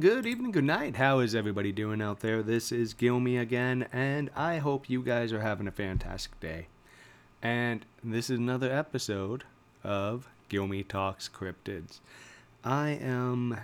[0.00, 0.94] Good evening, good night.
[0.94, 2.40] How is everybody doing out there?
[2.40, 6.68] This is Gilmy again, and I hope you guys are having a fantastic day.
[7.42, 9.42] And this is another episode
[9.82, 11.98] of Gilmy Talks Cryptids.
[12.62, 13.58] I am.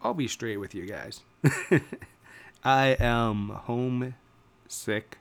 [0.00, 1.20] I'll be straight with you guys.
[2.64, 5.18] I am homesick.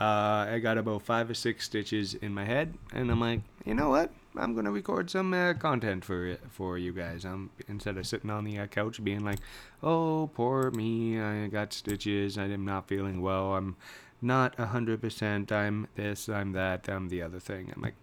[0.00, 3.74] Uh, I got about five or six stitches in my head, and I'm like, you
[3.74, 4.10] know what?
[4.38, 7.24] I'm gonna record some uh, content for for you guys.
[7.24, 9.40] Um, instead of sitting on the uh, couch being like,
[9.82, 12.38] "Oh, poor me, I got stitches.
[12.38, 13.54] I am not feeling well.
[13.54, 13.76] I'm
[14.22, 15.50] not a hundred percent.
[15.50, 16.28] I'm this.
[16.28, 16.88] I'm that.
[16.88, 17.96] I'm the other thing." I'm like,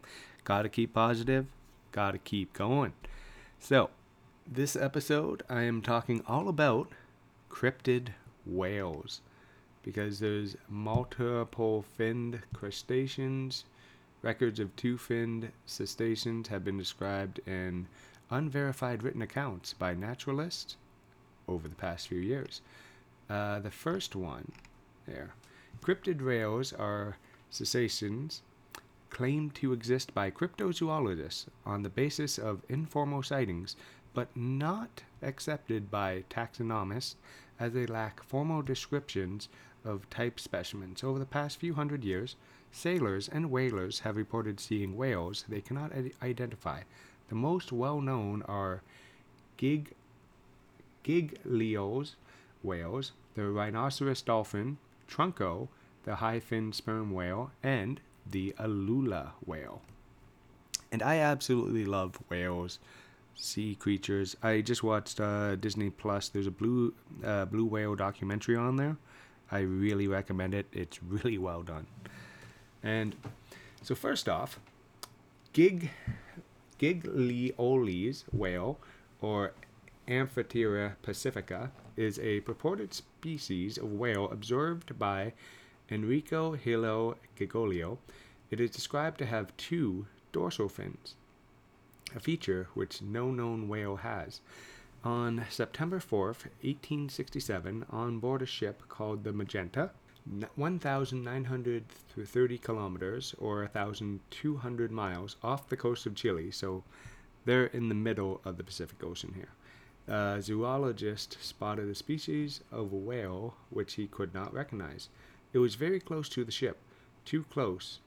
[0.43, 1.45] gotta keep positive.
[1.91, 2.93] Gotta keep going.
[3.59, 3.89] So,
[4.45, 6.91] this episode, I am talking all about
[7.49, 8.09] cryptid
[8.45, 9.21] whales
[9.81, 13.63] because there's multiple finned crustaceans
[14.25, 17.85] Records of two finned cetaceans have been described in
[18.31, 20.77] unverified written accounts by naturalists
[21.47, 22.61] over the past few years.
[23.29, 24.51] Uh, the first one,
[25.05, 25.35] there.
[25.79, 27.17] Cryptid whales are
[27.51, 28.41] cetaceans
[29.11, 33.75] claimed to exist by cryptozoologists on the basis of informal sightings,
[34.15, 37.13] but not accepted by taxonomists
[37.59, 39.49] as they lack formal descriptions
[39.83, 41.03] of type specimens.
[41.03, 42.35] Over the past few hundred years,
[42.75, 46.81] Sailors and whalers have reported seeing whales they cannot identify.
[47.29, 48.81] The most well known are
[49.55, 49.93] gig,
[51.01, 52.17] Giglio's
[52.61, 54.77] whales, the rhinoceros dolphin,
[55.09, 55.69] Trunko,
[56.03, 59.81] the high fin sperm whale, and the Alula whale.
[60.91, 62.79] And I absolutely love whales,
[63.35, 64.35] sea creatures.
[64.43, 66.27] I just watched uh, Disney Plus.
[66.27, 68.97] There's a blue uh, blue whale documentary on there.
[69.49, 70.65] I really recommend it.
[70.73, 71.87] It's really well done.
[72.85, 73.15] And
[73.81, 74.59] so first off,
[75.53, 75.89] Gig
[76.79, 78.79] Giglioli's whale,
[79.21, 79.53] or
[80.07, 85.33] Amphiptera pacifica, is a purported species of whale observed by
[85.89, 87.97] Enrico Hilo Giglio.
[88.51, 91.15] It is described to have two dorsal fins,
[92.15, 94.41] a feature which no known whale has.
[95.03, 99.91] On September 4th, 1867, on board a ship called the Magenta,
[100.55, 106.83] 1,930 kilometers or 1,200 miles off the coast of Chile, so
[107.45, 109.49] they're in the middle of the Pacific Ocean here.
[110.07, 115.09] A zoologist spotted a species of whale which he could not recognize.
[115.53, 116.77] It was very close to the ship,
[117.23, 117.99] too close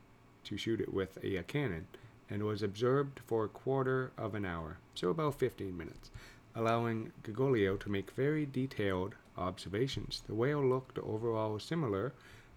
[0.44, 1.86] to shoot it with a cannon,
[2.30, 6.10] and was observed for a quarter of an hour, so about 15 minutes,
[6.54, 10.22] allowing Giglio to make very detailed observations.
[10.26, 12.12] The whale looked overall similar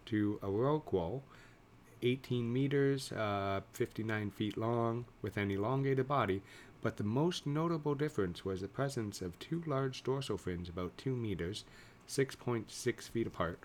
[0.07, 1.21] to a rorqual,
[2.01, 6.41] 18 meters, uh, 59 feet long, with an elongated body,
[6.81, 11.15] but the most notable difference was the presence of two large dorsal fins about 2
[11.15, 11.63] meters,
[12.07, 13.59] 6.6 feet apart.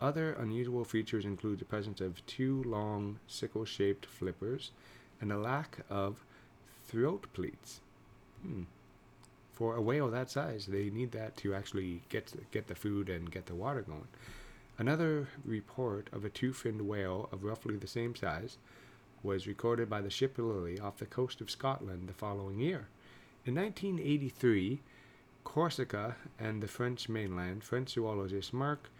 [0.00, 4.72] Other unusual features include the presence of two long sickle shaped flippers
[5.20, 6.24] and a lack of
[6.86, 7.80] throat pleats.
[8.42, 8.64] Hmm
[9.56, 13.30] for a whale that size, they need that to actually get get the food and
[13.30, 14.06] get the water going.
[14.78, 18.58] Another report of a two-finned whale of roughly the same size
[19.22, 22.88] was recorded by the ship Lily off the coast of Scotland the following year.
[23.46, 24.82] In 1983,
[25.42, 28.90] Corsica and the French mainland, French zoologist Marc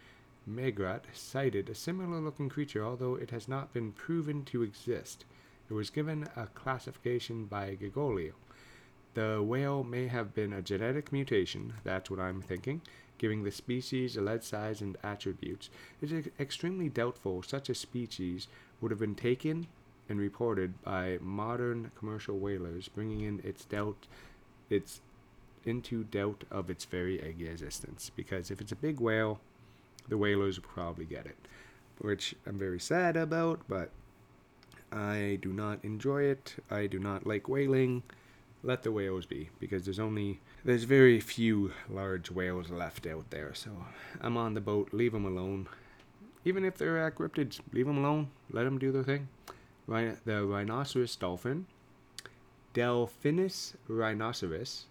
[0.49, 5.23] Maigret sighted a similar looking creature, although it has not been proven to exist.
[5.69, 8.33] It was given a classification by Giglio.
[9.17, 12.83] The whale may have been a genetic mutation, that's what I'm thinking,
[13.17, 15.71] giving the species alleged size and attributes.
[16.03, 18.47] It is extremely doubtful such a species
[18.79, 19.65] would have been taken
[20.07, 24.05] and reported by modern commercial whalers, bringing in its doubt,
[24.69, 25.01] its
[25.65, 28.11] into doubt of its very existence.
[28.15, 29.39] Because if it's a big whale,
[30.07, 31.47] the whalers will probably get it,
[31.97, 33.61] which I'm very sad about.
[33.67, 33.89] But
[34.91, 36.63] I do not enjoy it.
[36.69, 38.03] I do not like whaling
[38.63, 43.53] let the whales be because there's only there's very few large whales left out there.
[43.53, 43.71] So
[44.21, 44.89] I'm on the boat.
[44.91, 45.67] Leave them alone.
[46.45, 48.29] Even if they're uh, cryptids, leave them alone.
[48.51, 49.27] Let them do their thing.
[49.85, 51.65] Right, the rhinoceros dolphin,
[52.73, 54.85] Delphinus rhinoceros,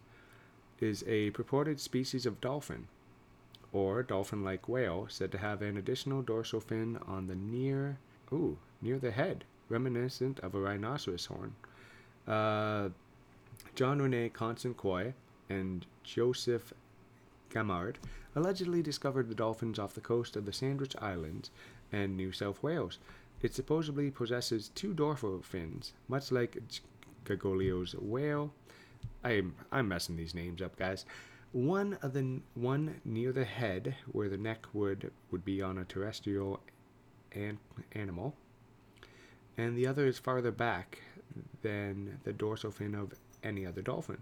[0.81, 2.89] is a purported species of dolphin,
[3.73, 7.99] or dolphin-like whale, said to have an additional dorsal fin on the near,
[8.33, 11.55] ooh, near the head, reminiscent of a rhinoceros horn.
[12.27, 12.89] Uh,
[13.75, 14.77] John Rene Constant
[15.49, 16.73] and Joseph
[17.51, 17.97] Gamard
[18.35, 21.51] allegedly discovered the dolphins off the coast of the Sandwich Islands
[21.93, 22.99] and New South Wales.
[23.43, 26.59] It supposedly possesses two dorsal fins, much like
[27.25, 28.53] Gagolio's whale.
[29.23, 31.05] I'm I'm messing these names up, guys.
[31.53, 35.85] One of the one near the head, where the neck would would be on a
[35.85, 36.61] terrestrial
[37.33, 37.59] an,
[37.93, 38.35] animal,
[39.57, 41.03] and the other is farther back
[41.63, 43.13] than the dorsal fin of
[43.43, 44.19] any other dolphin.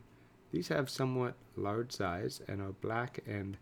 [0.50, 3.56] These have somewhat large size and are black and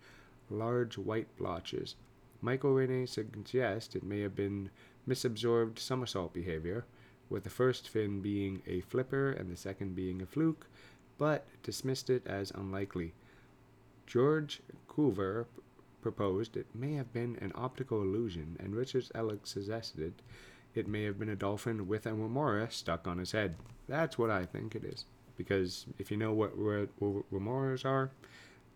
[0.50, 1.96] large white blotches.
[2.40, 4.70] Michael Rene suggests it may have been
[5.08, 6.84] misabsorbed somersault behavior,
[7.30, 10.66] with the first fin being a flipper and the second being a fluke,
[11.18, 13.14] but dismissed it as unlikely.
[14.06, 15.46] George Cuvier
[16.02, 20.14] proposed it may have been an optical illusion, and Richard Ellick suggested
[20.74, 23.56] it may have been a dolphin with a remora stuck on his head.
[23.88, 25.06] That's what I think it is.
[25.36, 26.88] Because if you know what, what,
[27.32, 28.10] remoras are,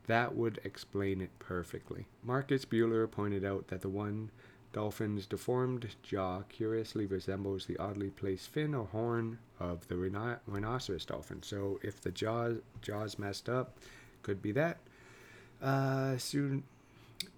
[0.06, 2.06] that would explain it perfectly.
[2.22, 4.30] Marcus Buehler pointed out that the one
[4.72, 11.06] dolphin's deformed jaw curiously resembles the oddly placed fin or horn of the rhino- rhinoceros
[11.06, 11.42] dolphin.
[11.42, 13.78] So if the jaws jaws messed up,
[14.22, 14.78] could be that.
[15.62, 16.64] Uh, soon,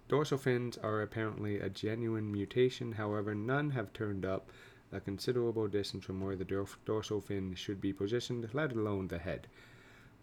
[0.09, 2.93] dorsal fins are apparently a genuine mutation.
[2.93, 4.51] However, none have turned up
[4.93, 9.47] a considerable distance from where the dorsal fin should be positioned, let alone the head.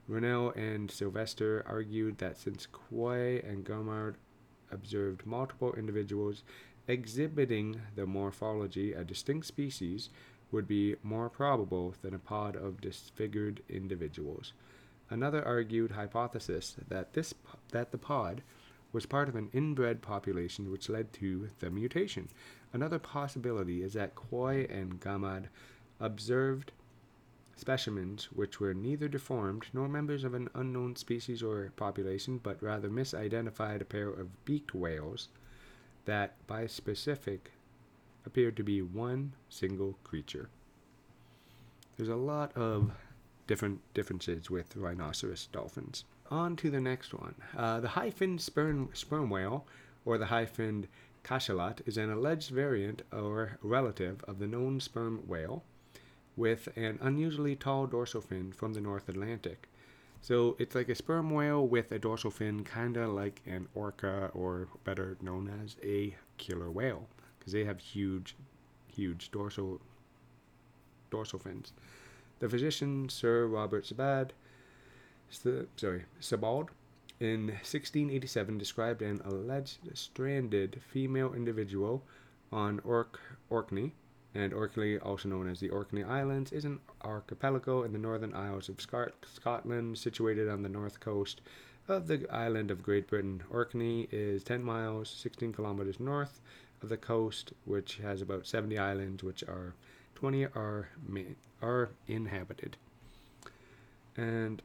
[0.08, 4.16] Rennell and Sylvester argued that since Coy and Gamard
[4.72, 6.44] observed multiple individuals
[6.88, 10.10] exhibiting the morphology of distinct species
[10.52, 14.54] would be more probable than a pod of disfigured individuals.
[15.10, 17.34] Another argued hypothesis that this
[17.72, 18.42] that the pod
[18.92, 22.30] was part of an inbred population which led to the mutation.
[22.76, 25.46] Another possibility is that Coy and Gamad
[26.02, 26.74] observed
[27.56, 32.90] specimens which were neither deformed nor members of an unknown species or population, but rather
[32.90, 35.30] misidentified a pair of beaked whales
[36.04, 37.54] that, by specific,
[38.26, 40.50] appeared to be one single creature.
[41.96, 42.92] There's a lot of
[43.48, 46.04] different differences with rhinoceros dolphins.
[46.30, 47.36] On to the next one.
[47.56, 49.66] Uh, the high-finned sperm, sperm whale,
[50.04, 50.90] or the high-finned
[51.26, 55.64] cachalot, is an alleged variant or relative of the known sperm whale
[56.38, 59.68] with an unusually tall dorsal fin from the North Atlantic.
[60.22, 64.32] So it's like a sperm whale with a dorsal fin, kind of like an orca,
[64.34, 67.08] or better known as a killer whale,
[67.38, 68.36] because they have huge,
[68.88, 69.82] huge dorsal
[71.12, 71.74] dorsal fins.
[72.40, 74.32] The physician Sir Robert Sabad,
[75.30, 76.70] sorry, Sabald,
[77.20, 82.04] in 1687 described an alleged stranded female individual
[82.52, 83.20] on Ork-
[83.50, 83.94] Orkney
[84.34, 88.68] and Orkney, also known as the Orkney Islands, is an archipelago in the Northern Isles
[88.68, 91.40] of Scotland, situated on the north coast
[91.88, 93.44] of the island of Great Britain.
[93.50, 96.42] Orkney is 10 miles, 16 kilometers north
[96.84, 99.74] of the coast, which has about 70 islands, which are
[100.16, 100.90] 20 are
[101.62, 102.76] are inhabited.
[104.18, 104.62] And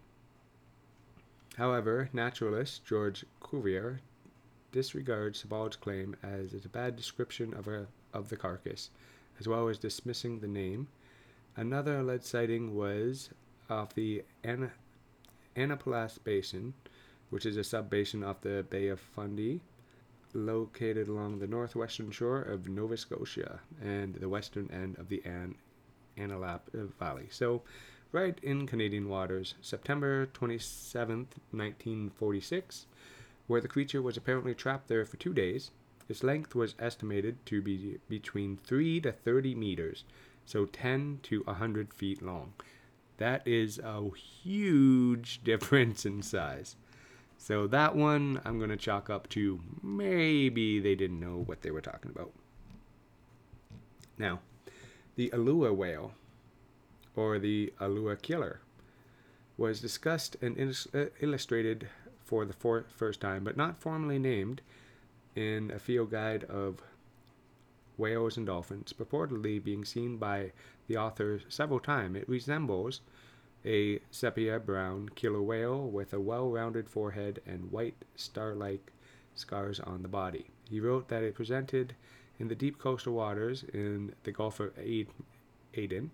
[1.60, 4.00] however, naturalist George Cuvier
[4.72, 8.90] disregards Sebald's claim as a bad description of a of the carcass
[9.38, 10.88] as well as dismissing the name.
[11.56, 13.30] Another alleged sighting was
[13.68, 14.72] off the Ana-
[15.56, 16.74] Annapolis Basin,
[17.30, 19.60] which is a sub-basin off the Bay of Fundy,
[20.34, 25.56] located along the northwestern shore of Nova Scotia and the western end of the An-
[26.98, 27.28] Valley.
[27.30, 27.62] So,
[28.12, 32.86] right in Canadian waters, September 27th, 1946,
[33.46, 35.70] where the creature was apparently trapped there for two days
[36.10, 40.02] its length was estimated to be between 3 to 30 meters,
[40.44, 42.52] so 10 to 100 feet long.
[43.18, 46.74] That is a huge difference in size.
[47.38, 51.70] So that one I'm going to chalk up to maybe they didn't know what they
[51.70, 52.32] were talking about.
[54.18, 54.40] Now,
[55.14, 56.12] the Alula whale,
[57.16, 58.60] or the Alula killer,
[59.56, 60.58] was discussed and
[60.94, 61.88] uh, illustrated
[62.24, 64.62] for the for- first time, but not formally named
[65.34, 66.82] in a field guide of
[67.96, 70.52] whales and dolphins, purportedly being seen by
[70.88, 72.16] the author several times.
[72.16, 73.00] It resembles
[73.64, 78.92] a sepia brown killer whale with a well rounded forehead and white star like
[79.34, 80.46] scars on the body.
[80.68, 81.94] He wrote that it presented
[82.38, 84.72] in the deep coastal waters in the Gulf of
[85.74, 86.10] Aden,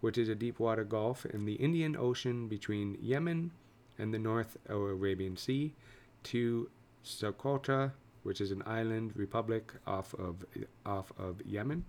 [0.00, 3.52] which is a deep water gulf in the Indian Ocean between Yemen
[3.98, 5.74] and the North Arabian Sea,
[6.22, 6.70] to
[7.04, 7.92] Socotra,
[8.22, 10.44] which is an island republic off of
[10.84, 11.84] off of Yemen,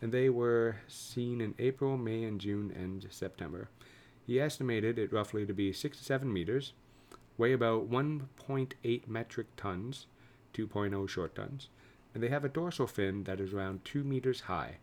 [0.00, 3.68] and they were seen in April, May, and June and September.
[4.26, 6.72] He estimated it roughly to be 67 meters,
[7.38, 10.06] weigh about 1.8 metric tons,
[10.54, 11.68] 2.0 short tons,
[12.12, 14.76] and they have a dorsal fin that is around 2 meters high,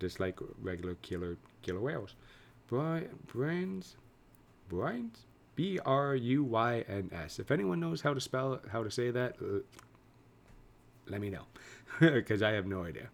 [0.00, 2.14] just like regular killer killer whales.
[2.68, 3.96] Bri- Brains,
[5.56, 7.38] B R U Y N S.
[7.38, 9.60] If anyone knows how to spell how to say that, uh,
[11.08, 11.44] let me know,
[12.00, 13.08] because I have no idea.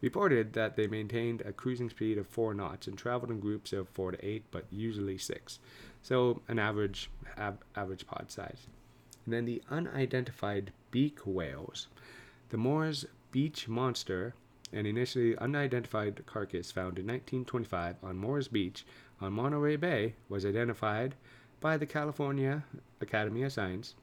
[0.00, 3.88] Reported that they maintained a cruising speed of four knots and traveled in groups of
[3.88, 5.58] four to eight, but usually six.
[6.02, 8.68] So an average ab- average pod size.
[9.24, 11.88] And then the unidentified beak whales.
[12.50, 14.34] The Moore's beach monster,
[14.72, 18.84] an initially unidentified carcass found in 1925 on Moore's Beach
[19.20, 21.14] on Monterey Bay, was identified
[21.60, 22.64] by the California
[23.00, 23.94] Academy of Science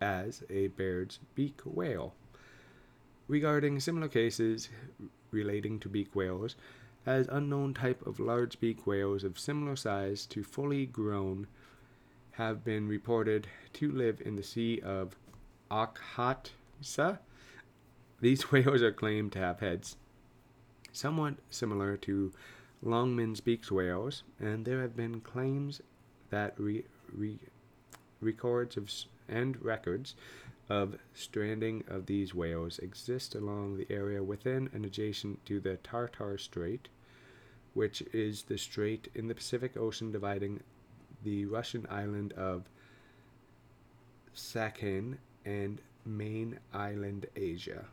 [0.00, 2.14] as a Baird's beak whale.
[3.26, 4.68] Regarding similar cases
[5.30, 6.56] relating to beak whales,
[7.06, 11.46] as unknown type of large beak whales of similar size to fully grown
[12.32, 15.16] have been reported to live in the Sea of
[15.70, 17.18] Okhotsk.
[18.20, 19.96] These whales are claimed to have heads
[20.92, 22.32] somewhat similar to
[22.82, 25.80] Longman's beaked whales, and there have been claims
[26.30, 27.38] that re, re,
[28.20, 28.90] records of
[29.28, 30.16] and records
[30.68, 36.38] of stranding of these whales exist along the area within and adjacent to the Tartar
[36.38, 36.88] Strait,
[37.74, 40.60] which is the strait in the Pacific Ocean dividing
[41.22, 42.64] the Russian island of
[44.34, 47.84] Sakhalin and main island Asia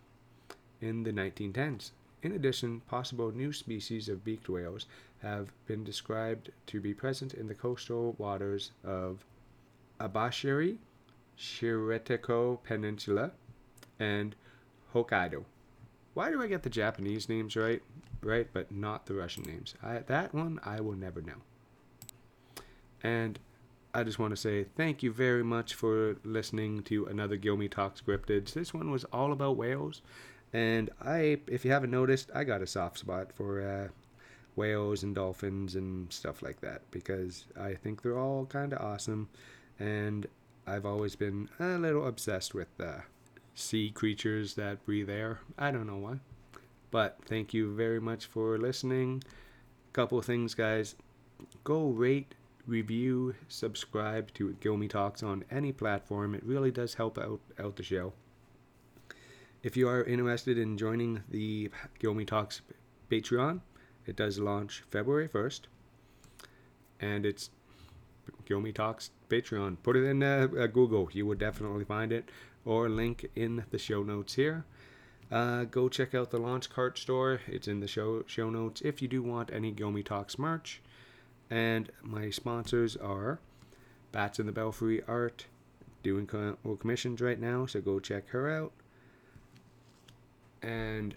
[0.85, 1.91] in the 1910s.
[2.21, 4.85] In addition, possible new species of beaked whales
[5.21, 9.25] have been described to be present in the coastal waters of
[9.99, 10.77] Abashiri,
[11.37, 13.31] Shiretoko Peninsula,
[13.99, 14.35] and
[14.93, 15.43] Hokkaido.
[16.13, 17.81] Why do I get the Japanese names right,
[18.21, 19.75] right, but not the Russian names?
[19.83, 21.41] I, that one I will never know.
[23.03, 23.37] And
[23.93, 28.01] I just want to say thank you very much for listening to another Gilmy Talks
[28.01, 28.53] Cryptids.
[28.53, 30.01] This one was all about whales,
[30.53, 33.87] and I, if you haven't noticed, I got a soft spot for uh,
[34.55, 39.29] whales and dolphins and stuff like that because I think they're all kind of awesome,
[39.79, 40.27] and
[40.65, 43.01] I've always been a little obsessed with uh,
[43.53, 45.39] sea creatures that breathe air.
[45.57, 46.19] I don't know why,
[46.91, 49.23] but thank you very much for listening.
[49.93, 50.95] Couple things, guys.
[51.63, 52.35] Go rate,
[52.65, 56.35] review, subscribe to Gilmy Talks on any platform.
[56.35, 58.13] It really does help out out the show.
[59.65, 62.61] If you are interested in joining the Gilmy Talks
[63.09, 63.61] Patreon,
[64.05, 65.61] it does launch February 1st.
[66.99, 67.49] And it's
[68.47, 69.77] Gilmy Talks Patreon.
[69.81, 71.09] Put it in uh, uh, Google.
[71.13, 72.29] You would definitely find it.
[72.63, 74.65] Or link in the show notes here.
[75.31, 77.41] Uh, go check out the Launch Cart store.
[77.47, 80.79] It's in the show show notes if you do want any Gilmy Talks merch.
[81.49, 83.39] And my sponsors are
[84.11, 85.47] Bats in the Belfry Art,
[86.03, 88.71] doing co- commissions right now, so go check her out.
[90.65, 91.13] And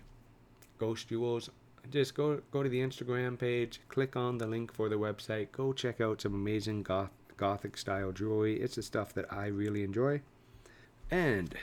[0.79, 1.49] Ghost Jewels,
[1.91, 5.73] just go go to the Instagram page, click on the link for the website, go
[5.73, 8.61] check out some amazing goth, gothic style jewelry.
[8.61, 10.21] It's the stuff that I really enjoy.
[11.11, 11.55] And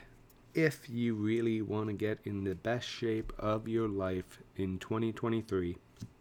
[0.55, 5.77] if you really want to get in the best shape of your life in 2023,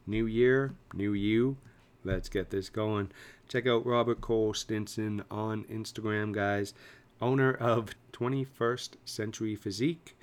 [0.07, 1.57] new year, new you,
[2.05, 3.11] let's get this going.
[3.49, 6.75] Check out Robert Cole Stinson on Instagram, guys.
[7.23, 10.15] Owner of 21st Century Physique.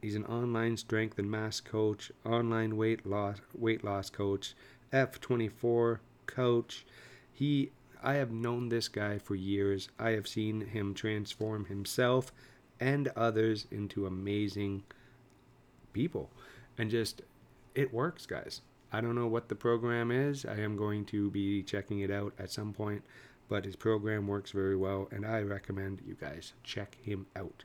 [0.00, 4.54] He's an online strength and mass coach, online weight loss weight loss coach,
[4.92, 6.86] F24 coach.
[7.32, 7.70] He
[8.02, 9.88] I have known this guy for years.
[9.98, 12.32] I have seen him transform himself
[12.78, 14.84] and others into amazing
[15.92, 16.30] people.
[16.76, 17.22] And just
[17.74, 18.60] it works, guys.
[18.92, 20.44] I don't know what the program is.
[20.44, 23.02] I am going to be checking it out at some point,
[23.48, 27.64] but his program works very well, and I recommend you guys check him out.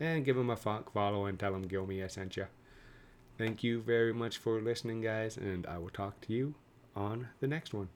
[0.00, 2.46] And give him a follow and tell him Gilmy I sent you.
[3.36, 6.54] Thank you very much for listening, guys, and I will talk to you
[6.94, 7.88] on the next one.